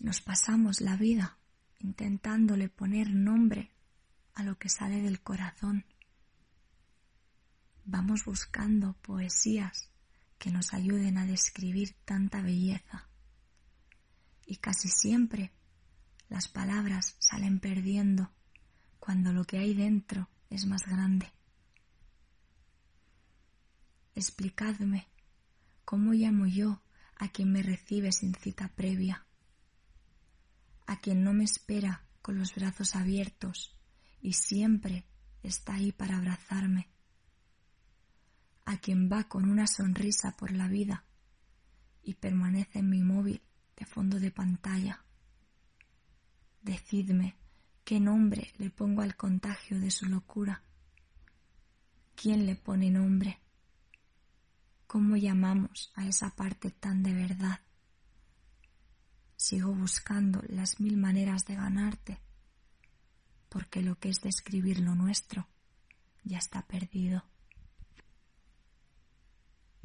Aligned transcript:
Nos 0.00 0.20
pasamos 0.20 0.80
la 0.80 0.96
vida 0.96 1.38
intentándole 1.80 2.68
poner 2.68 3.10
nombre 3.12 3.72
a 4.34 4.44
lo 4.44 4.56
que 4.56 4.68
sale 4.68 5.02
del 5.02 5.20
corazón. 5.20 5.84
Vamos 7.84 8.24
buscando 8.24 8.92
poesías 9.02 9.90
que 10.38 10.52
nos 10.52 10.72
ayuden 10.72 11.18
a 11.18 11.26
describir 11.26 11.96
tanta 12.04 12.42
belleza. 12.42 13.08
Y 14.46 14.56
casi 14.56 14.88
siempre 14.88 15.52
las 16.28 16.46
palabras 16.46 17.16
salen 17.18 17.58
perdiendo 17.58 18.30
cuando 19.00 19.32
lo 19.32 19.44
que 19.44 19.58
hay 19.58 19.74
dentro 19.74 20.28
es 20.48 20.66
más 20.66 20.86
grande. 20.86 21.32
Explicadme 24.14 25.08
cómo 25.84 26.12
llamo 26.12 26.46
yo 26.46 26.82
a 27.16 27.28
quien 27.28 27.50
me 27.50 27.62
recibe 27.62 28.12
sin 28.12 28.34
cita 28.34 28.68
previa 28.68 29.27
a 30.88 30.96
quien 30.96 31.22
no 31.22 31.34
me 31.34 31.44
espera 31.44 32.02
con 32.22 32.38
los 32.38 32.54
brazos 32.54 32.96
abiertos 32.96 33.76
y 34.22 34.32
siempre 34.32 35.04
está 35.42 35.74
ahí 35.74 35.92
para 35.92 36.16
abrazarme, 36.16 36.88
a 38.64 38.78
quien 38.78 39.10
va 39.12 39.28
con 39.28 39.50
una 39.50 39.66
sonrisa 39.66 40.34
por 40.38 40.50
la 40.50 40.66
vida 40.66 41.04
y 42.02 42.14
permanece 42.14 42.78
en 42.78 42.88
mi 42.88 43.02
móvil 43.02 43.42
de 43.76 43.84
fondo 43.84 44.18
de 44.18 44.30
pantalla. 44.30 45.04
Decidme 46.62 47.36
qué 47.84 48.00
nombre 48.00 48.50
le 48.56 48.70
pongo 48.70 49.02
al 49.02 49.14
contagio 49.14 49.78
de 49.78 49.90
su 49.90 50.06
locura. 50.06 50.62
¿Quién 52.14 52.46
le 52.46 52.56
pone 52.56 52.90
nombre? 52.90 53.38
¿Cómo 54.86 55.18
llamamos 55.18 55.92
a 55.96 56.06
esa 56.06 56.34
parte 56.34 56.70
tan 56.70 57.02
de 57.02 57.12
verdad? 57.12 57.60
Sigo 59.38 59.72
buscando 59.72 60.42
las 60.48 60.80
mil 60.80 60.96
maneras 60.96 61.46
de 61.46 61.54
ganarte, 61.54 62.20
porque 63.48 63.82
lo 63.82 63.94
que 63.94 64.08
es 64.10 64.20
describir 64.20 64.80
lo 64.80 64.96
nuestro 64.96 65.46
ya 66.24 66.38
está 66.38 66.66
perdido. 66.66 67.22